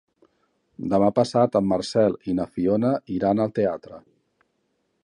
[0.93, 4.03] Demà passat en Marcel i na Fiona iran al teatre.